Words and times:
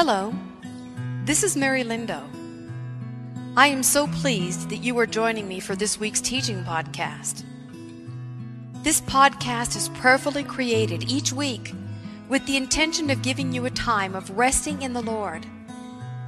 Hello, 0.00 0.32
this 1.24 1.42
is 1.42 1.56
Mary 1.56 1.82
Lindo. 1.82 2.22
I 3.56 3.66
am 3.66 3.82
so 3.82 4.06
pleased 4.06 4.70
that 4.70 4.76
you 4.76 4.96
are 5.00 5.06
joining 5.06 5.48
me 5.48 5.58
for 5.58 5.74
this 5.74 5.98
week's 5.98 6.20
teaching 6.20 6.62
podcast. 6.62 7.42
This 8.84 9.00
podcast 9.00 9.74
is 9.74 9.88
prayerfully 9.88 10.44
created 10.44 11.10
each 11.10 11.32
week 11.32 11.74
with 12.28 12.46
the 12.46 12.56
intention 12.56 13.10
of 13.10 13.22
giving 13.22 13.52
you 13.52 13.66
a 13.66 13.70
time 13.70 14.14
of 14.14 14.30
resting 14.38 14.82
in 14.82 14.92
the 14.92 15.02
Lord 15.02 15.44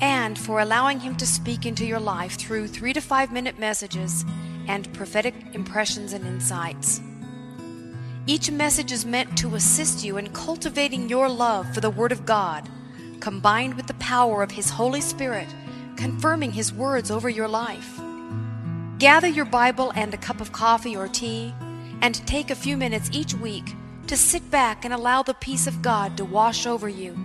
and 0.01 0.37
for 0.37 0.59
allowing 0.59 0.99
Him 0.99 1.15
to 1.19 1.25
speak 1.25 1.65
into 1.65 1.87
your 1.87 2.01
life 2.01 2.33
through 2.33 2.67
three 2.67 2.93
to 2.93 3.01
five 3.01 3.31
minute 3.31 3.61
messages 3.61 4.25
and 4.67 4.93
prophetic 4.93 5.37
impressions 5.53 6.13
and 6.13 6.27
insights. 6.27 7.01
Each 8.27 8.51
message 8.51 8.91
is 8.91 9.07
meant 9.07 9.39
to 9.39 9.55
assist 9.55 10.05
you 10.05 10.17
in 10.17 10.33
cultivating 10.33 11.09
your 11.09 11.29
love 11.29 11.73
for 11.73 11.81
the 11.81 11.91
Word 11.91 12.11
of 12.11 12.27
God, 12.27 12.69
combined 13.21 13.75
with 13.75 13.87
the 13.87 13.95
power 13.95 14.43
of 14.43 14.51
His 14.51 14.71
Holy 14.71 15.01
Spirit, 15.01 15.49
confirming 15.97 16.53
His 16.53 16.73
words 16.73 17.11
over 17.11 17.29
your 17.29 17.49
life. 17.49 18.01
Gather 18.99 19.29
your 19.29 19.45
Bible 19.45 19.93
and 19.95 20.13
a 20.13 20.19
cup 20.19 20.41
of 20.41 20.53
coffee 20.53 20.97
or 20.97 21.09
tea, 21.09 21.55
and 22.03 22.27
take 22.27 22.51
a 22.51 22.55
few 22.55 22.77
minutes 22.77 23.11
each 23.13 23.35
week 23.35 23.75
to 24.07 24.17
sit 24.17 24.51
back 24.51 24.85
and 24.85 24.93
allow 24.93 25.23
the 25.23 25.35
peace 25.35 25.67
of 25.67 25.83
God 25.83 26.17
to 26.17 26.25
wash 26.25 26.67
over 26.67 26.89
you 26.89 27.17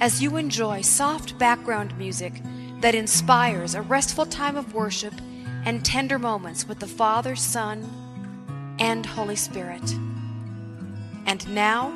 as 0.00 0.22
you 0.22 0.36
enjoy 0.36 0.80
soft 0.80 1.38
background 1.38 1.96
music 1.96 2.32
that 2.80 2.94
inspires 2.94 3.74
a 3.74 3.82
restful 3.82 4.26
time 4.26 4.56
of 4.56 4.74
worship 4.74 5.14
and 5.64 5.84
tender 5.84 6.18
moments 6.18 6.66
with 6.66 6.80
the 6.80 6.86
Father, 6.86 7.36
Son, 7.36 7.88
and 8.78 9.06
Holy 9.06 9.36
Spirit. 9.36 9.94
And 11.26 11.48
now, 11.54 11.92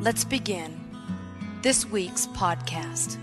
let's 0.00 0.24
begin 0.24 0.83
this 1.64 1.86
week's 1.86 2.26
podcast. 2.26 3.16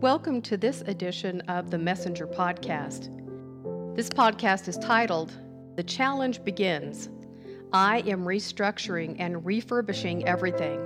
Welcome 0.00 0.42
to 0.42 0.56
this 0.56 0.80
edition 0.88 1.40
of 1.42 1.70
the 1.70 1.78
Messenger 1.78 2.26
Podcast. 2.26 3.14
This 3.94 4.08
podcast 4.08 4.66
is 4.66 4.76
titled 4.78 5.38
The 5.76 5.84
Challenge 5.84 6.42
Begins. 6.42 7.10
I 7.74 8.04
am 8.06 8.24
restructuring 8.24 9.16
and 9.18 9.44
refurbishing 9.44 10.28
everything. 10.28 10.78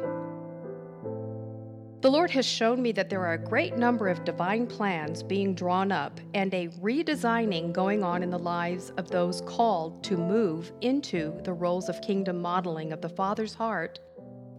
The 2.01 2.11
Lord 2.11 2.31
has 2.31 2.47
shown 2.47 2.81
me 2.81 2.93
that 2.93 3.11
there 3.11 3.27
are 3.27 3.35
a 3.35 3.39
great 3.39 3.77
number 3.77 4.09
of 4.09 4.25
divine 4.25 4.67
plans 4.67 5.23
being 5.23 5.55
drawn 5.55 5.93
up 5.93 6.19
and 6.33 6.55
a 6.55 6.69
redesigning 6.81 7.75
going 7.75 8.03
on 8.03 8.23
in 8.23 8.31
the 8.31 8.39
lives 8.39 8.89
of 8.97 9.11
those 9.11 9.43
called 9.43 10.03
to 10.05 10.17
move 10.17 10.73
into 10.81 11.39
the 11.45 11.53
roles 11.53 11.91
of 11.91 12.01
kingdom 12.01 12.41
modeling 12.41 12.91
of 12.95 13.03
the 13.03 13.09
Father's 13.11 13.53
heart, 13.53 13.99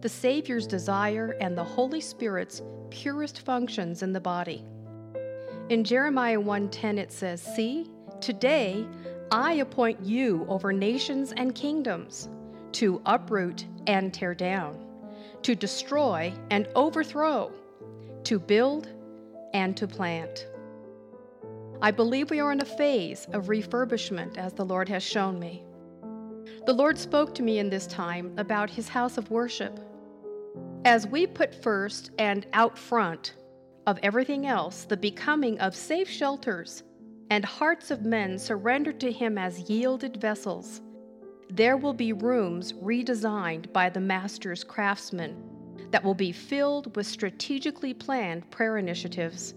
the 0.00 0.08
Savior's 0.08 0.68
desire, 0.68 1.36
and 1.40 1.58
the 1.58 1.64
Holy 1.64 2.00
Spirit's 2.00 2.62
purest 2.90 3.40
functions 3.40 4.04
in 4.04 4.12
the 4.12 4.20
body. 4.20 4.64
In 5.68 5.82
Jeremiah 5.82 6.40
1:10 6.40 6.96
it 6.96 7.10
says, 7.10 7.42
"See, 7.42 7.90
today 8.20 8.86
I 9.30 9.54
appoint 9.54 10.00
you 10.02 10.44
over 10.48 10.72
nations 10.72 11.32
and 11.36 11.54
kingdoms 11.54 12.28
to 12.72 13.00
uproot 13.06 13.66
and 13.86 14.12
tear 14.12 14.34
down, 14.34 14.76
to 15.42 15.54
destroy 15.54 16.32
and 16.50 16.66
overthrow, 16.74 17.52
to 18.24 18.38
build 18.38 18.88
and 19.54 19.76
to 19.76 19.86
plant." 19.86 20.46
I 21.82 21.90
believe 21.90 22.30
we 22.30 22.40
are 22.40 22.52
in 22.52 22.60
a 22.60 22.64
phase 22.64 23.26
of 23.32 23.46
refurbishment 23.46 24.36
as 24.36 24.52
the 24.52 24.64
Lord 24.64 24.88
has 24.88 25.02
shown 25.02 25.38
me. 25.38 25.64
The 26.66 26.74
Lord 26.74 26.98
spoke 26.98 27.34
to 27.36 27.42
me 27.42 27.58
in 27.58 27.70
this 27.70 27.86
time 27.86 28.34
about 28.36 28.68
his 28.68 28.88
house 28.88 29.16
of 29.16 29.30
worship. 29.30 29.80
As 30.84 31.06
we 31.06 31.26
put 31.26 31.54
first 31.54 32.10
and 32.18 32.46
out 32.52 32.76
front 32.76 33.34
of 33.86 33.98
everything 34.02 34.46
else 34.46 34.84
the 34.84 34.96
becoming 34.96 35.58
of 35.58 35.74
safe 35.74 36.08
shelters 36.08 36.82
and 37.30 37.44
hearts 37.44 37.92
of 37.92 38.04
men 38.04 38.38
surrendered 38.38 39.00
to 39.00 39.10
Him 39.10 39.38
as 39.38 39.70
yielded 39.70 40.20
vessels, 40.20 40.80
there 41.48 41.76
will 41.76 41.94
be 41.94 42.12
rooms 42.12 42.72
redesigned 42.74 43.72
by 43.72 43.88
the 43.88 44.00
Master's 44.00 44.62
craftsmen 44.62 45.36
that 45.90 46.04
will 46.04 46.14
be 46.14 46.32
filled 46.32 46.94
with 46.96 47.06
strategically 47.06 47.94
planned 47.94 48.48
prayer 48.50 48.78
initiatives, 48.78 49.54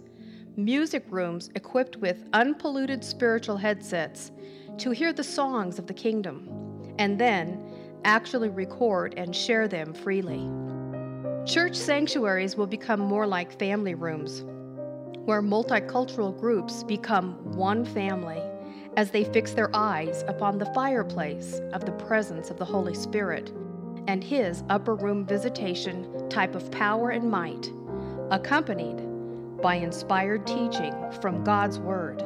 music 0.55 1.03
rooms 1.09 1.49
equipped 1.55 1.97
with 1.97 2.27
unpolluted 2.33 3.03
spiritual 3.03 3.57
headsets 3.57 4.31
to 4.77 4.91
hear 4.91 5.13
the 5.13 5.23
songs 5.23 5.77
of 5.77 5.87
the 5.87 5.93
kingdom, 5.93 6.93
and 6.99 7.19
then 7.19 7.63
actually 8.05 8.49
record 8.49 9.13
and 9.17 9.35
share 9.35 9.67
them 9.67 9.93
freely. 9.93 10.49
Church 11.45 11.75
sanctuaries 11.75 12.55
will 12.55 12.67
become 12.67 12.99
more 12.99 13.27
like 13.27 13.57
family 13.59 13.95
rooms, 13.95 14.43
where 15.25 15.41
multicultural 15.41 16.37
groups 16.39 16.83
become 16.83 17.33
one 17.55 17.85
family 17.85 18.41
as 18.97 19.11
they 19.11 19.23
fix 19.23 19.51
their 19.53 19.69
eyes 19.75 20.23
upon 20.27 20.57
the 20.57 20.71
fireplace 20.73 21.61
of 21.73 21.85
the 21.85 21.91
presence 21.93 22.49
of 22.49 22.57
the 22.57 22.65
Holy 22.65 22.93
Spirit 22.93 23.51
and 24.07 24.23
His 24.23 24.63
upper 24.69 24.95
room 24.95 25.25
visitation 25.25 26.29
type 26.29 26.55
of 26.55 26.69
power 26.71 27.11
and 27.11 27.29
might, 27.29 27.71
accompanied 28.31 29.01
by 29.61 29.75
inspired 29.75 30.45
teaching 30.45 30.93
from 31.21 31.43
God's 31.43 31.79
Word. 31.79 32.21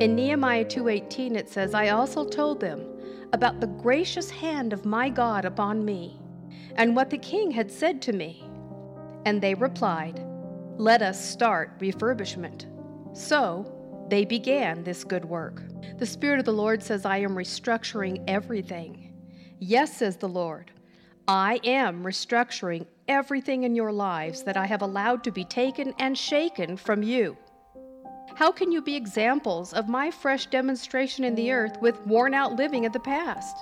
In 0.00 0.14
Nehemiah 0.14 0.64
2:18 0.64 1.36
it 1.36 1.48
says, 1.48 1.74
"I 1.74 1.90
also 1.90 2.24
told 2.24 2.60
them 2.60 2.84
about 3.32 3.60
the 3.60 3.66
gracious 3.66 4.30
hand 4.30 4.72
of 4.72 4.84
my 4.84 5.08
God 5.08 5.44
upon 5.44 5.84
me." 5.84 6.20
and 6.78 6.94
what 6.94 7.10
the 7.10 7.18
king 7.18 7.50
had 7.50 7.70
said 7.70 8.00
to 8.02 8.12
me. 8.12 8.44
And 9.26 9.42
they 9.42 9.54
replied, 9.54 10.24
Let 10.78 11.02
us 11.02 11.22
start 11.22 11.76
refurbishment. 11.80 12.66
So 13.12 14.06
they 14.08 14.24
began 14.24 14.84
this 14.84 15.02
good 15.02 15.24
work. 15.24 15.64
The 15.98 16.06
Spirit 16.06 16.38
of 16.38 16.44
the 16.44 16.52
Lord 16.52 16.84
says, 16.84 17.04
I 17.04 17.16
am 17.18 17.34
restructuring 17.34 18.22
everything. 18.28 19.12
Yes, 19.58 19.96
says 19.96 20.16
the 20.16 20.28
Lord, 20.28 20.70
I 21.26 21.58
am 21.64 22.04
restructuring 22.04 22.86
everything 23.08 23.64
in 23.64 23.74
your 23.74 23.90
lives 23.90 24.44
that 24.44 24.56
I 24.56 24.66
have 24.66 24.82
allowed 24.82 25.24
to 25.24 25.32
be 25.32 25.44
taken 25.44 25.94
and 25.98 26.16
shaken 26.16 26.76
from 26.76 27.02
you. 27.02 27.36
How 28.36 28.52
can 28.52 28.70
you 28.70 28.80
be 28.80 28.94
examples 28.94 29.72
of 29.72 29.88
my 29.88 30.12
fresh 30.12 30.46
demonstration 30.46 31.24
in 31.24 31.34
the 31.34 31.50
earth 31.50 31.76
with 31.82 32.00
worn 32.06 32.34
out 32.34 32.54
living 32.54 32.86
of 32.86 32.92
the 32.92 33.00
past? 33.00 33.56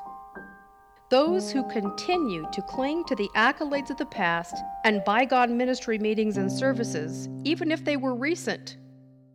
Those 1.09 1.53
who 1.53 1.62
continue 1.69 2.49
to 2.53 2.62
cling 2.62 3.05
to 3.05 3.15
the 3.15 3.31
accolades 3.37 3.91
of 3.91 3.97
the 3.97 4.06
past 4.06 4.56
and 4.83 5.05
bygone 5.05 5.56
ministry 5.56 5.99
meetings 5.99 6.37
and 6.37 6.50
services, 6.50 7.28
even 7.44 7.71
if 7.71 7.84
they 7.84 7.97
were 7.97 8.15
recent, 8.15 8.77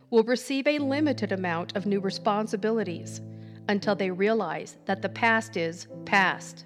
will 0.09 0.25
receive 0.25 0.67
a 0.67 0.79
limited 0.79 1.31
amount 1.31 1.77
of 1.77 1.85
new 1.85 2.01
responsibilities 2.01 3.21
until 3.69 3.95
they 3.95 4.11
realize 4.11 4.75
that 4.85 5.01
the 5.01 5.07
past 5.07 5.55
is 5.55 5.87
past. 6.03 6.65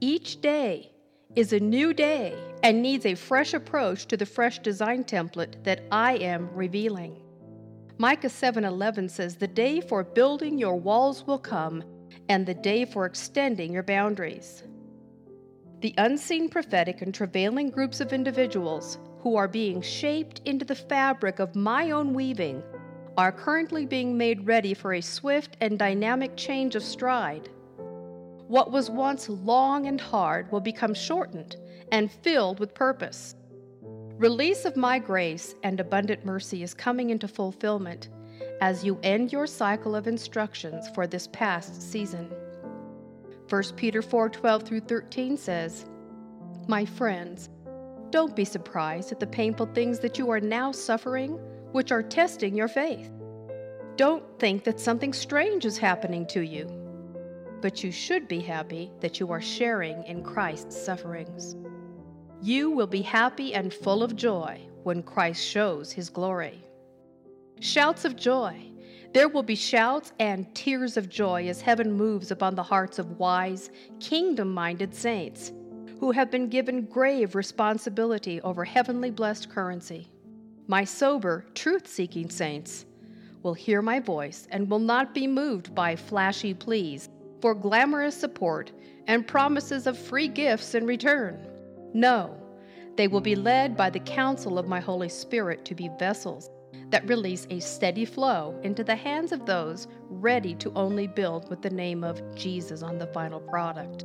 Each 0.00 0.40
day 0.40 0.92
is 1.36 1.52
a 1.52 1.60
new 1.60 1.92
day 1.92 2.34
and 2.62 2.80
needs 2.80 3.04
a 3.04 3.14
fresh 3.14 3.52
approach 3.52 4.06
to 4.06 4.16
the 4.16 4.24
fresh 4.24 4.60
design 4.60 5.04
template 5.04 5.62
that 5.64 5.82
I 5.92 6.14
am 6.14 6.48
revealing. 6.54 7.20
Micah 7.98 8.30
7:11 8.30 9.10
says, 9.10 9.36
"The 9.36 9.46
day 9.46 9.82
for 9.82 10.02
building 10.02 10.56
your 10.56 10.76
walls 10.76 11.26
will 11.26 11.38
come, 11.38 11.84
and 12.28 12.46
the 12.46 12.54
day 12.54 12.84
for 12.84 13.06
extending 13.06 13.72
your 13.72 13.82
boundaries. 13.82 14.62
The 15.80 15.94
unseen 15.98 16.48
prophetic 16.48 17.02
and 17.02 17.14
travailing 17.14 17.70
groups 17.70 18.00
of 18.00 18.12
individuals 18.12 18.98
who 19.20 19.36
are 19.36 19.48
being 19.48 19.80
shaped 19.80 20.40
into 20.44 20.64
the 20.64 20.74
fabric 20.74 21.38
of 21.38 21.56
my 21.56 21.90
own 21.90 22.14
weaving 22.14 22.62
are 23.16 23.32
currently 23.32 23.86
being 23.86 24.16
made 24.16 24.46
ready 24.46 24.74
for 24.74 24.94
a 24.94 25.00
swift 25.00 25.56
and 25.60 25.78
dynamic 25.78 26.36
change 26.36 26.76
of 26.76 26.82
stride. 26.82 27.48
What 28.46 28.70
was 28.70 28.90
once 28.90 29.28
long 29.28 29.86
and 29.86 30.00
hard 30.00 30.50
will 30.50 30.60
become 30.60 30.94
shortened 30.94 31.56
and 31.92 32.10
filled 32.10 32.60
with 32.60 32.74
purpose. 32.74 33.34
Release 34.16 34.64
of 34.64 34.76
my 34.76 34.98
grace 34.98 35.54
and 35.62 35.80
abundant 35.80 36.24
mercy 36.24 36.62
is 36.62 36.74
coming 36.74 37.10
into 37.10 37.28
fulfillment 37.28 38.08
as 38.60 38.84
you 38.84 38.98
end 39.02 39.32
your 39.32 39.46
cycle 39.46 39.96
of 39.96 40.06
instructions 40.06 40.88
for 40.94 41.06
this 41.06 41.28
past 41.28 41.80
season. 41.80 42.30
1 43.48 43.76
Peter 43.76 44.02
4:12 44.02 44.62
through 44.62 44.80
13 44.80 45.36
says, 45.36 45.86
"My 46.68 46.84
friends, 46.84 47.48
don't 48.10 48.36
be 48.36 48.44
surprised 48.44 49.12
at 49.12 49.20
the 49.20 49.26
painful 49.26 49.66
things 49.66 49.98
that 50.00 50.18
you 50.18 50.30
are 50.30 50.40
now 50.40 50.72
suffering, 50.72 51.32
which 51.72 51.90
are 51.90 52.02
testing 52.02 52.54
your 52.54 52.68
faith. 52.68 53.10
Don't 53.96 54.24
think 54.38 54.64
that 54.64 54.80
something 54.80 55.12
strange 55.12 55.64
is 55.64 55.78
happening 55.78 56.26
to 56.26 56.40
you, 56.40 56.66
but 57.60 57.82
you 57.82 57.90
should 57.90 58.28
be 58.28 58.40
happy 58.40 58.90
that 59.00 59.20
you 59.20 59.30
are 59.30 59.40
sharing 59.40 60.02
in 60.04 60.22
Christ's 60.22 60.76
sufferings." 60.76 61.56
You 62.42 62.70
will 62.70 62.86
be 62.86 63.02
happy 63.02 63.52
and 63.52 63.72
full 63.72 64.02
of 64.02 64.16
joy 64.16 64.60
when 64.82 65.02
Christ 65.02 65.44
shows 65.44 65.92
his 65.92 66.08
glory. 66.08 66.64
Shouts 67.62 68.06
of 68.06 68.16
joy. 68.16 68.58
There 69.12 69.28
will 69.28 69.42
be 69.42 69.54
shouts 69.54 70.14
and 70.18 70.52
tears 70.54 70.96
of 70.96 71.10
joy 71.10 71.46
as 71.46 71.60
heaven 71.60 71.92
moves 71.92 72.30
upon 72.30 72.54
the 72.54 72.62
hearts 72.62 72.98
of 72.98 73.18
wise, 73.18 73.70
kingdom 74.00 74.54
minded 74.54 74.94
saints 74.94 75.52
who 75.98 76.10
have 76.10 76.30
been 76.30 76.48
given 76.48 76.86
grave 76.86 77.34
responsibility 77.34 78.40
over 78.40 78.64
heavenly 78.64 79.10
blessed 79.10 79.50
currency. 79.50 80.08
My 80.68 80.84
sober, 80.84 81.44
truth 81.54 81.86
seeking 81.86 82.30
saints 82.30 82.86
will 83.42 83.52
hear 83.52 83.82
my 83.82 84.00
voice 84.00 84.48
and 84.50 84.70
will 84.70 84.78
not 84.78 85.12
be 85.12 85.26
moved 85.26 85.74
by 85.74 85.96
flashy 85.96 86.54
pleas 86.54 87.10
for 87.42 87.54
glamorous 87.54 88.16
support 88.16 88.72
and 89.06 89.26
promises 89.26 89.86
of 89.86 89.98
free 89.98 90.28
gifts 90.28 90.74
in 90.74 90.86
return. 90.86 91.38
No, 91.92 92.34
they 92.96 93.06
will 93.06 93.20
be 93.20 93.36
led 93.36 93.76
by 93.76 93.90
the 93.90 94.00
counsel 94.00 94.58
of 94.58 94.66
my 94.66 94.80
Holy 94.80 95.10
Spirit 95.10 95.66
to 95.66 95.74
be 95.74 95.90
vessels 95.98 96.48
that 96.90 97.08
release 97.08 97.46
a 97.50 97.60
steady 97.60 98.04
flow 98.04 98.58
into 98.62 98.84
the 98.84 98.94
hands 98.94 99.32
of 99.32 99.46
those 99.46 99.88
ready 100.08 100.54
to 100.56 100.72
only 100.74 101.06
build 101.06 101.48
with 101.48 101.62
the 101.62 101.70
name 101.70 102.04
of 102.04 102.22
Jesus 102.34 102.82
on 102.82 102.98
the 102.98 103.06
final 103.08 103.40
product 103.40 104.04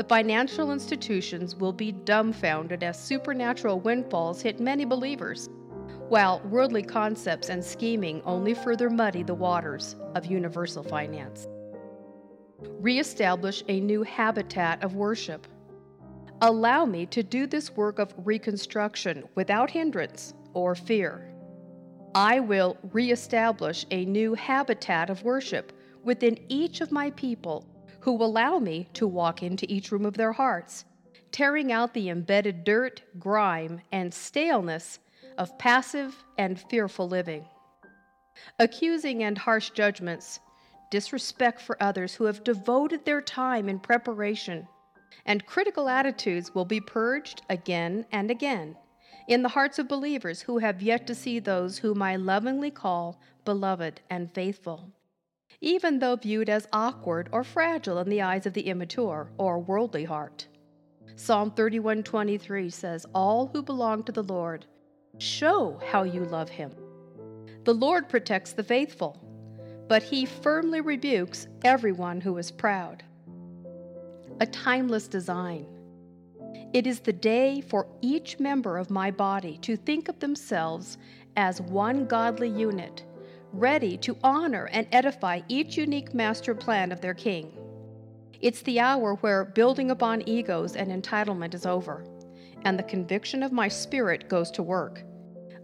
the 0.00 0.04
financial 0.04 0.72
institutions 0.72 1.54
will 1.54 1.74
be 1.74 1.92
dumbfounded 1.92 2.82
as 2.82 2.98
supernatural 2.98 3.80
windfalls 3.80 4.40
hit 4.40 4.58
many 4.58 4.86
believers, 4.86 5.50
while 6.08 6.40
worldly 6.48 6.82
concepts 6.82 7.50
and 7.50 7.62
scheming 7.62 8.22
only 8.24 8.54
further 8.54 8.88
muddy 8.88 9.22
the 9.22 9.34
waters 9.34 9.96
of 10.14 10.24
universal 10.24 10.82
finance. 10.82 11.46
Reestablish 12.80 13.62
a 13.68 13.78
new 13.78 14.02
habitat 14.02 14.82
of 14.82 14.94
worship. 14.94 15.46
Allow 16.40 16.86
me 16.86 17.04
to 17.04 17.22
do 17.22 17.46
this 17.46 17.70
work 17.76 17.98
of 17.98 18.14
reconstruction 18.24 19.24
without 19.34 19.70
hindrance 19.70 20.32
or 20.54 20.74
fear. 20.74 21.29
I 22.14 22.40
will 22.40 22.76
reestablish 22.92 23.86
a 23.92 24.04
new 24.04 24.34
habitat 24.34 25.10
of 25.10 25.22
worship 25.22 25.72
within 26.02 26.38
each 26.48 26.80
of 26.80 26.90
my 26.90 27.10
people 27.10 27.64
who 28.00 28.20
allow 28.22 28.58
me 28.58 28.88
to 28.94 29.06
walk 29.06 29.44
into 29.44 29.70
each 29.72 29.92
room 29.92 30.04
of 30.04 30.16
their 30.16 30.32
hearts, 30.32 30.84
tearing 31.30 31.70
out 31.70 31.94
the 31.94 32.08
embedded 32.08 32.64
dirt, 32.64 33.02
grime, 33.20 33.80
and 33.92 34.12
staleness 34.12 34.98
of 35.38 35.56
passive 35.58 36.24
and 36.36 36.58
fearful 36.58 37.08
living. 37.08 37.44
Accusing 38.58 39.22
and 39.22 39.38
harsh 39.38 39.70
judgments, 39.70 40.40
disrespect 40.90 41.60
for 41.60 41.80
others 41.80 42.14
who 42.14 42.24
have 42.24 42.42
devoted 42.42 43.04
their 43.04 43.20
time 43.20 43.68
in 43.68 43.78
preparation, 43.78 44.66
and 45.26 45.46
critical 45.46 45.88
attitudes 45.88 46.56
will 46.56 46.64
be 46.64 46.80
purged 46.80 47.42
again 47.48 48.04
and 48.10 48.32
again 48.32 48.76
in 49.26 49.42
the 49.42 49.48
hearts 49.50 49.78
of 49.78 49.88
believers 49.88 50.42
who 50.42 50.58
have 50.58 50.82
yet 50.82 51.06
to 51.06 51.14
see 51.14 51.38
those 51.38 51.78
whom 51.78 52.02
I 52.02 52.16
lovingly 52.16 52.70
call 52.70 53.20
beloved 53.44 54.00
and 54.10 54.32
faithful 54.32 54.92
even 55.60 55.98
though 55.98 56.16
viewed 56.16 56.48
as 56.48 56.68
awkward 56.72 57.28
or 57.32 57.44
fragile 57.44 57.98
in 57.98 58.08
the 58.08 58.22
eyes 58.22 58.46
of 58.46 58.54
the 58.54 58.66
immature 58.66 59.30
or 59.36 59.58
worldly 59.58 60.04
heart. 60.04 60.46
Psalm 61.16 61.50
31:23 61.50 62.70
says, 62.70 63.04
"All 63.14 63.48
who 63.48 63.62
belong 63.62 64.02
to 64.04 64.12
the 64.12 64.22
Lord, 64.22 64.64
show 65.18 65.78
how 65.84 66.02
you 66.02 66.24
love 66.24 66.48
him." 66.48 66.72
The 67.64 67.74
Lord 67.74 68.08
protects 68.08 68.52
the 68.52 68.62
faithful, 68.62 69.18
but 69.86 70.02
he 70.02 70.24
firmly 70.24 70.80
rebukes 70.80 71.46
everyone 71.62 72.22
who 72.22 72.38
is 72.38 72.50
proud. 72.50 73.04
A 74.40 74.46
timeless 74.46 75.08
design. 75.08 75.66
It 76.72 76.86
is 76.86 77.00
the 77.00 77.12
day 77.12 77.60
for 77.60 77.86
each 78.00 78.38
member 78.38 78.78
of 78.78 78.90
my 78.90 79.10
body 79.10 79.58
to 79.62 79.76
think 79.76 80.08
of 80.08 80.20
themselves 80.20 80.98
as 81.36 81.60
one 81.60 82.06
godly 82.06 82.48
unit 82.48 83.04
ready 83.52 83.96
to 83.98 84.16
honor 84.22 84.68
and 84.72 84.86
edify 84.92 85.40
each 85.48 85.76
unique 85.76 86.14
master 86.14 86.54
plan 86.54 86.92
of 86.92 87.00
their 87.00 87.14
king. 87.14 87.52
It's 88.40 88.62
the 88.62 88.80
hour 88.80 89.16
where 89.16 89.44
building 89.44 89.90
upon 89.90 90.28
egos 90.28 90.76
and 90.76 90.90
entitlement 90.90 91.54
is 91.54 91.66
over, 91.66 92.04
and 92.62 92.78
the 92.78 92.84
conviction 92.84 93.42
of 93.42 93.52
my 93.52 93.68
spirit 93.68 94.28
goes 94.28 94.50
to 94.52 94.62
work, 94.62 95.02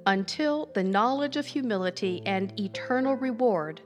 until 0.07 0.71
the 0.75 0.85
knowledge 0.85 1.37
of 1.37 1.47
humility 1.47 2.23
and 2.27 2.59
eternal 2.59 3.15
reward 3.15 3.81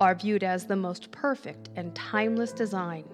are 0.00 0.14
viewed 0.14 0.44
as 0.44 0.66
the 0.66 0.76
most 0.76 1.10
perfect 1.10 1.70
and 1.76 1.94
timeless 1.94 2.52
design. 2.52 3.04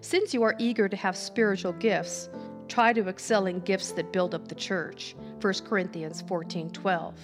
Since 0.00 0.32
you 0.32 0.42
are 0.42 0.56
eager 0.58 0.88
to 0.88 0.96
have 0.96 1.16
spiritual 1.16 1.72
gifts, 1.72 2.28
try 2.68 2.92
to 2.92 3.08
excel 3.08 3.46
in 3.46 3.60
gifts 3.60 3.92
that 3.92 4.12
build 4.12 4.34
up 4.34 4.48
the 4.48 4.54
church. 4.54 5.16
1 5.40 5.54
Corinthians 5.64 6.22
14:12 6.22 7.14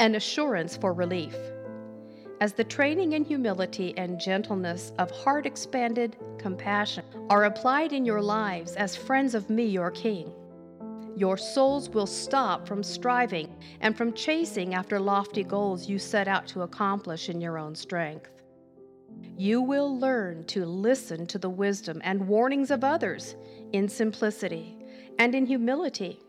an 0.00 0.14
assurance 0.14 0.76
for 0.76 0.92
relief. 0.92 1.36
As 2.40 2.52
the 2.52 2.62
training 2.62 3.14
in 3.14 3.24
humility 3.24 3.94
and 3.96 4.20
gentleness 4.20 4.92
of 4.98 5.10
heart 5.10 5.44
expanded 5.44 6.16
compassion 6.38 7.04
are 7.30 7.44
applied 7.44 7.92
in 7.92 8.04
your 8.04 8.22
lives 8.22 8.76
as 8.76 8.94
friends 8.94 9.34
of 9.34 9.50
me, 9.50 9.64
your 9.64 9.90
King, 9.90 10.32
your 11.16 11.36
souls 11.36 11.88
will 11.90 12.06
stop 12.06 12.68
from 12.68 12.84
striving 12.84 13.56
and 13.80 13.96
from 13.96 14.12
chasing 14.12 14.74
after 14.74 15.00
lofty 15.00 15.42
goals 15.42 15.88
you 15.88 15.98
set 15.98 16.28
out 16.28 16.46
to 16.46 16.62
accomplish 16.62 17.28
in 17.28 17.40
your 17.40 17.58
own 17.58 17.74
strength. 17.74 18.30
You 19.36 19.60
will 19.60 19.98
learn 19.98 20.44
to 20.46 20.64
listen 20.64 21.26
to 21.26 21.38
the 21.38 21.50
wisdom 21.50 22.00
and 22.04 22.28
warnings 22.28 22.70
of 22.70 22.84
others 22.84 23.34
in 23.72 23.88
simplicity 23.88 24.76
and 25.18 25.34
in 25.34 25.46
humility, 25.46 26.20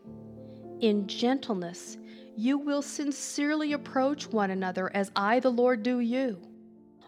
in 0.80 1.06
gentleness 1.06 1.98
you 2.36 2.58
will 2.58 2.82
sincerely 2.82 3.72
approach 3.72 4.26
one 4.28 4.50
another 4.50 4.90
as 4.94 5.10
I, 5.14 5.40
the 5.40 5.50
Lord, 5.50 5.82
do 5.82 6.00
you. 6.00 6.40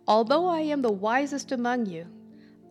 Although 0.07 0.47
I 0.47 0.61
am 0.61 0.83
the 0.83 0.93
wisest 0.93 1.53
among 1.53 1.87
you, 1.87 2.07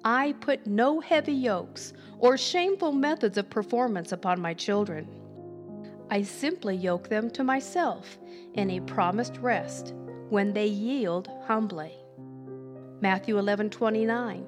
I 0.03 0.33
put 0.41 0.67
no 0.67 0.99
heavy 0.99 1.33
yokes 1.33 1.93
or 2.19 2.37
shameful 2.37 2.91
methods 2.91 3.37
of 3.37 3.49
performance 3.49 4.11
upon 4.11 4.41
my 4.41 4.53
children. 4.53 5.07
I 6.09 6.23
simply 6.23 6.75
yoke 6.75 7.07
them 7.07 7.29
to 7.31 7.43
myself 7.43 8.19
in 8.53 8.69
a 8.69 8.81
promised 8.81 9.37
rest 9.37 9.93
when 10.29 10.53
they 10.53 10.67
yield 10.67 11.29
humbly. 11.47 11.93
Matthew 12.99 13.37
11:29 13.37 14.45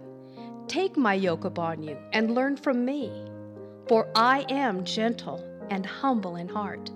Take 0.67 0.97
my 0.97 1.13
yoke 1.13 1.45
upon 1.45 1.83
you 1.83 1.97
and 2.13 2.33
learn 2.33 2.57
from 2.57 2.85
me, 2.85 3.25
for 3.87 4.09
I 4.15 4.45
am 4.49 4.85
gentle 4.85 5.43
and 5.69 5.85
humble 5.85 6.35
in 6.35 6.47
heart 6.47 6.91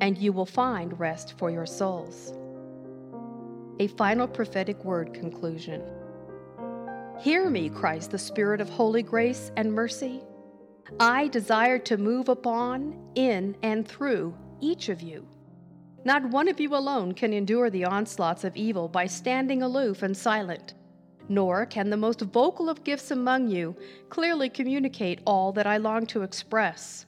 and 0.00 0.18
you 0.18 0.32
will 0.32 0.46
find 0.46 0.98
rest 0.98 1.34
for 1.38 1.50
your 1.50 1.66
souls. 1.66 2.34
A 3.78 3.88
final 3.88 4.26
prophetic 4.26 4.84
word 4.84 5.14
conclusion. 5.14 5.82
Hear 7.20 7.48
me, 7.48 7.70
Christ, 7.70 8.10
the 8.10 8.18
Spirit 8.18 8.60
of 8.60 8.68
holy 8.68 9.02
grace 9.02 9.50
and 9.56 9.72
mercy. 9.72 10.22
I 11.00 11.28
desire 11.28 11.78
to 11.80 11.96
move 11.96 12.28
upon, 12.28 12.96
in, 13.14 13.56
and 13.62 13.86
through 13.86 14.34
each 14.60 14.88
of 14.88 15.02
you. 15.02 15.26
Not 16.04 16.30
one 16.30 16.48
of 16.48 16.60
you 16.60 16.74
alone 16.76 17.12
can 17.12 17.32
endure 17.32 17.68
the 17.68 17.84
onslaughts 17.84 18.44
of 18.44 18.56
evil 18.56 18.86
by 18.88 19.06
standing 19.06 19.62
aloof 19.62 20.02
and 20.02 20.16
silent, 20.16 20.74
nor 21.28 21.66
can 21.66 21.90
the 21.90 21.96
most 21.96 22.20
vocal 22.20 22.68
of 22.68 22.84
gifts 22.84 23.10
among 23.10 23.48
you 23.48 23.76
clearly 24.08 24.48
communicate 24.48 25.20
all 25.26 25.52
that 25.52 25.66
I 25.66 25.76
long 25.76 26.06
to 26.06 26.22
express 26.22 27.06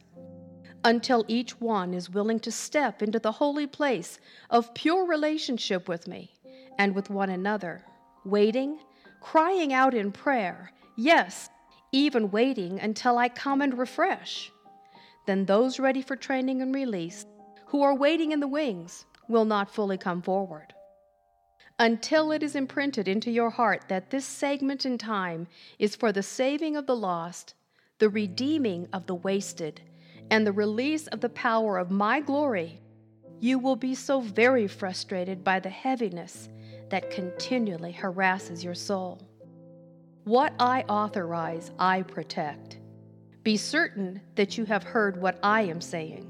until 0.84 1.24
each 1.28 1.60
one 1.60 1.92
is 1.92 2.10
willing 2.10 2.40
to 2.40 2.52
step 2.52 3.02
into 3.02 3.18
the 3.18 3.32
holy 3.32 3.66
place 3.66 4.18
of 4.50 4.72
pure 4.74 5.06
relationship 5.06 5.88
with 5.88 6.06
me 6.06 6.30
and 6.78 6.94
with 6.94 7.10
one 7.10 7.30
another, 7.30 7.84
waiting, 8.24 8.78
crying 9.20 9.72
out 9.72 9.94
in 9.94 10.12
prayer, 10.12 10.72
yes, 10.96 11.50
even 11.92 12.30
waiting 12.30 12.78
until 12.80 13.18
I 13.18 13.28
come 13.28 13.60
and 13.60 13.76
refresh. 13.76 14.52
Then 15.26 15.44
those 15.44 15.80
ready 15.80 16.02
for 16.02 16.16
training 16.16 16.62
and 16.62 16.74
release, 16.74 17.26
who 17.66 17.82
are 17.82 17.94
waiting 17.94 18.32
in 18.32 18.40
the 18.40 18.48
wings, 18.48 19.04
will 19.28 19.44
not 19.44 19.70
fully 19.70 19.98
come 19.98 20.22
forward. 20.22 20.72
Until 21.80 22.32
it 22.32 22.42
is 22.42 22.56
imprinted 22.56 23.06
into 23.06 23.30
your 23.30 23.50
heart 23.50 23.84
that 23.88 24.10
this 24.10 24.24
segment 24.24 24.84
in 24.84 24.98
time 24.98 25.46
is 25.78 25.94
for 25.94 26.10
the 26.10 26.22
saving 26.22 26.76
of 26.76 26.86
the 26.86 26.96
lost, 26.96 27.54
the 27.98 28.08
redeeming 28.08 28.88
of 28.92 29.06
the 29.06 29.14
wasted, 29.14 29.80
and 30.30 30.44
the 30.44 30.52
release 30.52 31.06
of 31.08 31.20
the 31.20 31.28
power 31.28 31.78
of 31.78 31.90
my 31.90 32.20
glory, 32.20 32.80
you 33.38 33.60
will 33.60 33.76
be 33.76 33.94
so 33.94 34.20
very 34.20 34.66
frustrated 34.66 35.44
by 35.44 35.60
the 35.60 35.68
heaviness 35.68 36.48
that 36.90 37.10
continually 37.10 37.92
harasses 37.92 38.64
your 38.64 38.74
soul. 38.74 39.22
What 40.24 40.54
I 40.58 40.82
authorize, 40.88 41.70
I 41.78 42.02
protect. 42.02 42.78
Be 43.44 43.56
certain 43.56 44.20
that 44.34 44.58
you 44.58 44.64
have 44.64 44.82
heard 44.82 45.20
what 45.20 45.38
I 45.44 45.62
am 45.62 45.80
saying. 45.80 46.28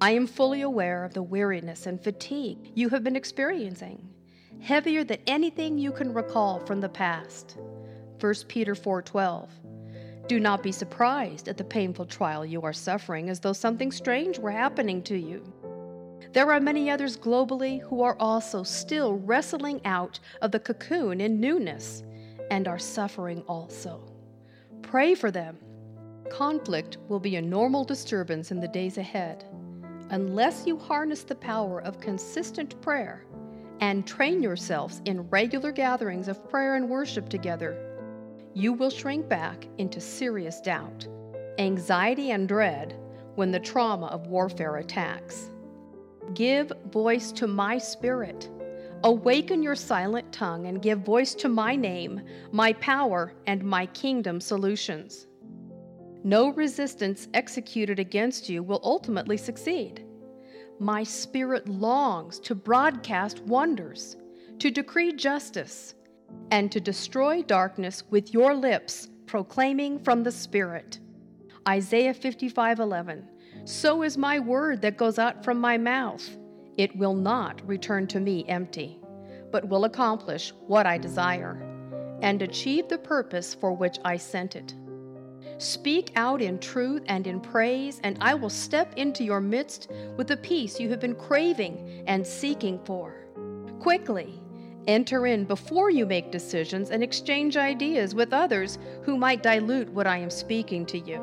I 0.00 0.10
am 0.10 0.26
fully 0.26 0.62
aware 0.62 1.04
of 1.04 1.14
the 1.14 1.22
weariness 1.22 1.86
and 1.86 2.02
fatigue 2.02 2.72
you 2.74 2.88
have 2.88 3.04
been 3.04 3.16
experiencing, 3.16 4.08
heavier 4.60 5.04
than 5.04 5.18
anything 5.26 5.78
you 5.78 5.92
can 5.92 6.12
recall 6.12 6.60
from 6.60 6.80
the 6.80 6.88
past. 6.88 7.56
1 8.20 8.34
Peter 8.48 8.74
4:12 8.74 9.48
Do 10.26 10.40
not 10.40 10.62
be 10.62 10.72
surprised 10.72 11.48
at 11.48 11.56
the 11.56 11.64
painful 11.64 12.06
trial 12.06 12.44
you 12.44 12.62
are 12.62 12.72
suffering 12.72 13.30
as 13.30 13.40
though 13.40 13.52
something 13.52 13.92
strange 13.92 14.38
were 14.38 14.50
happening 14.50 15.02
to 15.04 15.16
you. 15.16 15.52
There 16.32 16.52
are 16.52 16.60
many 16.60 16.90
others 16.90 17.16
globally 17.16 17.80
who 17.80 18.02
are 18.02 18.16
also 18.20 18.62
still 18.62 19.14
wrestling 19.14 19.80
out 19.84 20.20
of 20.42 20.52
the 20.52 20.60
cocoon 20.60 21.20
in 21.20 21.40
newness 21.40 22.02
and 22.50 22.68
are 22.68 22.78
suffering 22.78 23.42
also. 23.48 24.12
Pray 24.82 25.14
for 25.14 25.30
them. 25.30 25.56
Conflict 26.30 26.98
will 27.08 27.20
be 27.20 27.36
a 27.36 27.42
normal 27.42 27.84
disturbance 27.84 28.50
in 28.50 28.60
the 28.60 28.68
days 28.68 28.98
ahead. 28.98 29.44
Unless 30.10 30.66
you 30.66 30.78
harness 30.78 31.22
the 31.22 31.34
power 31.34 31.80
of 31.80 32.00
consistent 32.00 32.80
prayer 32.82 33.24
and 33.80 34.06
train 34.06 34.42
yourselves 34.42 35.02
in 35.04 35.28
regular 35.30 35.72
gatherings 35.72 36.28
of 36.28 36.48
prayer 36.48 36.76
and 36.76 36.88
worship 36.88 37.28
together, 37.28 37.88
you 38.54 38.72
will 38.72 38.90
shrink 38.90 39.28
back 39.28 39.68
into 39.78 40.00
serious 40.00 40.60
doubt, 40.60 41.06
anxiety, 41.58 42.32
and 42.32 42.48
dread 42.48 42.98
when 43.36 43.52
the 43.52 43.60
trauma 43.60 44.06
of 44.06 44.26
warfare 44.26 44.78
attacks. 44.78 45.50
Give 46.34 46.72
voice 46.90 47.30
to 47.32 47.46
my 47.46 47.78
spirit. 47.78 48.50
Awaken 49.04 49.62
your 49.62 49.76
silent 49.76 50.32
tongue 50.32 50.66
and 50.66 50.82
give 50.82 51.00
voice 51.00 51.34
to 51.36 51.48
my 51.48 51.76
name, 51.76 52.20
my 52.50 52.72
power, 52.74 53.32
and 53.46 53.62
my 53.62 53.86
kingdom 53.86 54.40
solutions. 54.40 55.28
No 56.24 56.48
resistance 56.48 57.28
executed 57.32 58.00
against 58.00 58.48
you 58.48 58.64
will 58.64 58.80
ultimately 58.82 59.36
succeed. 59.36 60.04
My 60.80 61.02
spirit 61.02 61.68
longs 61.68 62.38
to 62.40 62.54
broadcast 62.54 63.40
wonders, 63.40 64.16
to 64.60 64.70
decree 64.70 65.12
justice, 65.12 65.94
and 66.52 66.70
to 66.70 66.80
destroy 66.80 67.42
darkness 67.42 68.04
with 68.10 68.32
your 68.32 68.54
lips, 68.54 69.08
proclaiming 69.26 69.98
from 69.98 70.22
the 70.22 70.30
Spirit. 70.30 71.00
Isaiah 71.66 72.14
55:11. 72.14 73.28
So 73.64 74.02
is 74.02 74.16
my 74.16 74.38
word 74.38 74.80
that 74.82 74.96
goes 74.96 75.18
out 75.18 75.44
from 75.44 75.58
my 75.58 75.76
mouth. 75.78 76.36
It 76.76 76.96
will 76.96 77.14
not 77.14 77.60
return 77.66 78.06
to 78.08 78.20
me 78.20 78.44
empty, 78.48 79.00
but 79.50 79.68
will 79.68 79.84
accomplish 79.84 80.52
what 80.68 80.86
I 80.86 80.96
desire 80.96 81.60
and 82.22 82.40
achieve 82.40 82.88
the 82.88 82.98
purpose 82.98 83.52
for 83.52 83.72
which 83.72 83.98
I 84.04 84.16
sent 84.16 84.54
it. 84.54 84.74
Speak 85.58 86.12
out 86.16 86.40
in 86.40 86.58
truth 86.58 87.02
and 87.06 87.26
in 87.26 87.40
praise, 87.40 88.00
and 88.04 88.16
I 88.20 88.34
will 88.34 88.50
step 88.50 88.94
into 88.96 89.24
your 89.24 89.40
midst 89.40 89.90
with 90.16 90.28
the 90.28 90.36
peace 90.36 90.80
you 90.80 90.88
have 90.90 91.00
been 91.00 91.14
craving 91.14 92.04
and 92.06 92.26
seeking 92.26 92.78
for. 92.84 93.26
Quickly, 93.80 94.40
Enter 94.88 95.26
in 95.26 95.44
before 95.44 95.90
you 95.90 96.06
make 96.06 96.32
decisions 96.32 96.90
and 96.90 97.02
exchange 97.02 97.58
ideas 97.58 98.14
with 98.14 98.32
others 98.32 98.78
who 99.02 99.18
might 99.18 99.42
dilute 99.42 99.90
what 99.90 100.06
I 100.06 100.16
am 100.16 100.30
speaking 100.30 100.86
to 100.86 100.98
you. 100.98 101.18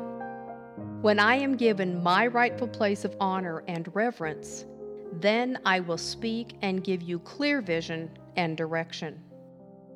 When 1.00 1.18
I 1.18 1.34
am 1.34 1.56
given 1.56 2.00
my 2.00 2.28
rightful 2.28 2.68
place 2.68 3.04
of 3.04 3.16
honor 3.18 3.64
and 3.66 3.92
reverence, 3.92 4.66
then 5.14 5.58
I 5.64 5.80
will 5.80 5.98
speak 5.98 6.54
and 6.62 6.84
give 6.84 7.02
you 7.02 7.18
clear 7.18 7.60
vision 7.60 8.16
and 8.36 8.56
direction. 8.56 9.20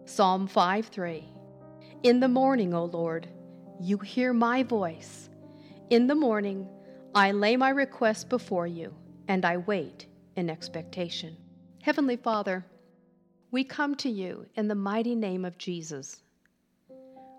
Psalm 0.04 0.48
5 0.48 0.86
3. 0.86 1.24
In 2.02 2.18
the 2.18 2.26
morning, 2.26 2.74
O 2.74 2.86
Lord, 2.86 3.28
you 3.80 3.96
hear 3.96 4.34
my 4.34 4.62
voice. 4.62 5.30
In 5.88 6.06
the 6.06 6.14
morning, 6.14 6.68
I 7.14 7.32
lay 7.32 7.56
my 7.56 7.70
request 7.70 8.28
before 8.28 8.66
you, 8.66 8.94
and 9.26 9.44
I 9.44 9.56
wait 9.56 10.06
in 10.36 10.50
expectation. 10.50 11.34
Heavenly 11.80 12.16
Father, 12.16 12.66
we 13.50 13.64
come 13.64 13.94
to 13.96 14.10
you 14.10 14.44
in 14.54 14.68
the 14.68 14.74
mighty 14.74 15.14
name 15.14 15.46
of 15.46 15.56
Jesus. 15.56 16.22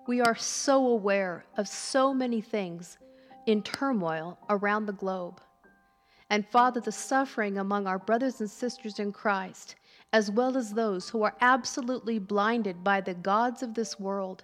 We 0.07 0.19
are 0.19 0.35
so 0.35 0.87
aware 0.87 1.45
of 1.57 1.67
so 1.67 2.11
many 2.11 2.41
things 2.41 2.97
in 3.45 3.61
turmoil 3.61 4.39
around 4.49 4.87
the 4.87 4.93
globe. 4.93 5.39
And 6.31 6.47
Father, 6.47 6.79
the 6.81 6.91
suffering 6.91 7.59
among 7.59 7.85
our 7.85 7.99
brothers 7.99 8.41
and 8.41 8.49
sisters 8.49 8.97
in 8.97 9.11
Christ, 9.11 9.75
as 10.11 10.31
well 10.31 10.57
as 10.57 10.71
those 10.71 11.07
who 11.07 11.21
are 11.21 11.35
absolutely 11.41 12.17
blinded 12.17 12.83
by 12.83 12.99
the 12.99 13.13
gods 13.13 13.61
of 13.61 13.75
this 13.75 13.99
world. 13.99 14.43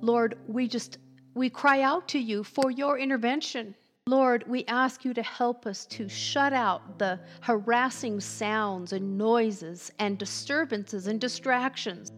Lord, 0.00 0.36
we 0.48 0.66
just 0.66 0.98
we 1.34 1.50
cry 1.50 1.82
out 1.82 2.06
to 2.08 2.18
you 2.18 2.44
for 2.44 2.70
your 2.70 2.98
intervention. 2.98 3.74
Lord, 4.06 4.44
we 4.46 4.64
ask 4.66 5.04
you 5.04 5.12
to 5.14 5.22
help 5.22 5.66
us 5.66 5.86
to 5.86 6.08
shut 6.08 6.52
out 6.52 6.98
the 6.98 7.18
harassing 7.40 8.20
sounds 8.20 8.92
and 8.92 9.18
noises 9.18 9.90
and 9.98 10.16
disturbances 10.18 11.06
and 11.06 11.20
distractions 11.20 12.12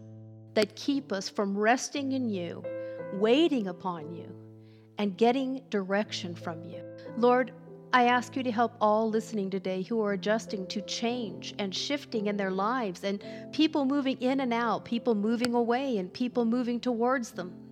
that 0.53 0.75
keep 0.75 1.11
us 1.11 1.29
from 1.29 1.57
resting 1.57 2.11
in 2.11 2.29
you, 2.29 2.63
waiting 3.13 3.67
upon 3.67 4.13
you, 4.13 4.27
and 4.97 5.17
getting 5.17 5.61
direction 5.69 6.35
from 6.35 6.63
you. 6.63 6.83
Lord, 7.17 7.53
I 7.93 8.05
ask 8.05 8.35
you 8.35 8.43
to 8.43 8.51
help 8.51 8.73
all 8.81 9.09
listening 9.09 9.49
today 9.49 9.81
who 9.81 10.01
are 10.01 10.13
adjusting 10.13 10.67
to 10.67 10.81
change 10.81 11.55
and 11.57 11.73
shifting 11.73 12.27
in 12.27 12.37
their 12.37 12.51
lives, 12.51 13.03
and 13.03 13.23
people 13.53 13.85
moving 13.85 14.17
in 14.17 14.41
and 14.41 14.53
out, 14.53 14.83
people 14.83 15.15
moving 15.15 15.55
away, 15.55 15.97
and 15.97 16.11
people 16.11 16.43
moving 16.43 16.79
towards 16.79 17.31
them. 17.31 17.66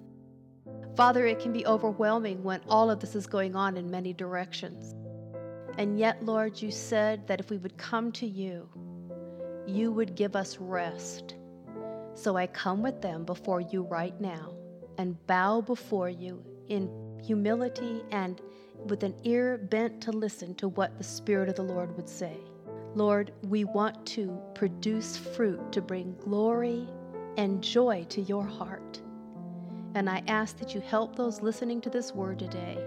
Father, 0.96 1.26
it 1.26 1.40
can 1.40 1.52
be 1.52 1.66
overwhelming 1.66 2.42
when 2.42 2.62
all 2.70 2.90
of 2.90 3.02
this 3.02 3.16
is 3.16 3.28
going 3.28 3.54
on 3.54 3.76
in 3.76 3.92
many 3.92 4.14
directions. 4.14 4.96
And 5.78 6.00
yet, 6.00 6.24
Lord, 6.24 6.62
you 6.62 6.72
said 6.72 7.28
that 7.28 7.42
if 7.42 7.50
we 7.50 7.58
would 7.58 7.78
come 7.78 8.14
to 8.14 8.26
you, 8.26 8.70
you 9.68 9.92
would 9.92 10.16
give 10.16 10.38
us 10.38 10.58
rest. 10.58 11.36
So 12.14 12.38
I 12.38 12.48
come 12.48 12.82
with 12.82 13.02
them 13.02 13.26
before 13.26 13.60
you 13.60 13.84
right 13.84 14.20
now 14.22 14.54
and 14.98 15.18
bow 15.28 15.60
before 15.60 16.10
you 16.10 16.42
in 16.70 16.90
humility 17.22 18.02
and 18.12 18.42
with 18.86 19.04
an 19.04 19.16
ear 19.24 19.58
bent 19.58 20.00
to 20.02 20.12
listen 20.12 20.56
to 20.56 20.70
what 20.70 20.98
the 20.98 21.04
Spirit 21.04 21.50
of 21.50 21.56
the 21.56 21.64
Lord 21.64 21.96
would 21.98 22.08
say. 22.08 22.38
Lord, 22.94 23.34
we 23.44 23.66
want 23.66 24.06
to 24.08 24.40
produce 24.54 25.18
fruit 25.18 25.74
to 25.74 25.82
bring 25.82 26.16
glory 26.24 26.88
and 27.36 27.62
joy 27.62 28.06
to 28.10 28.22
your 28.22 28.46
heart. 28.46 29.02
And 29.96 30.10
I 30.10 30.22
ask 30.28 30.58
that 30.60 30.76
you 30.76 30.82
help 30.82 31.16
those 31.16 31.42
listening 31.42 31.80
to 31.82 31.90
this 31.90 32.14
word 32.14 32.38
today 32.38 32.78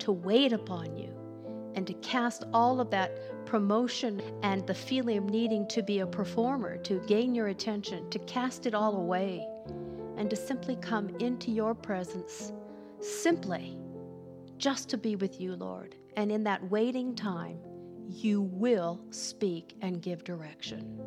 to 0.00 0.10
wait 0.10 0.52
upon 0.52 0.96
you 0.96 1.14
and 1.76 1.86
to 1.86 1.94
cast 1.94 2.42
all 2.52 2.80
of 2.80 2.90
that 2.90 3.46
promotion 3.46 4.20
and 4.42 4.66
the 4.66 4.74
feeling 4.74 5.18
of 5.18 5.24
needing 5.24 5.66
to 5.68 5.82
be 5.82 6.00
a 6.00 6.06
performer, 6.06 6.76
to 6.78 6.98
gain 7.06 7.36
your 7.36 7.48
attention, 7.48 8.10
to 8.10 8.18
cast 8.20 8.66
it 8.66 8.74
all 8.74 8.96
away, 8.96 9.46
and 10.16 10.28
to 10.28 10.34
simply 10.34 10.74
come 10.76 11.08
into 11.20 11.52
your 11.52 11.72
presence, 11.72 12.52
simply 13.00 13.78
just 14.58 14.88
to 14.88 14.98
be 14.98 15.14
with 15.14 15.40
you, 15.40 15.54
Lord. 15.54 15.94
And 16.16 16.32
in 16.32 16.42
that 16.44 16.68
waiting 16.68 17.14
time, 17.14 17.58
you 18.08 18.42
will 18.42 19.00
speak 19.10 19.76
and 19.82 20.02
give 20.02 20.24
direction. 20.24 21.00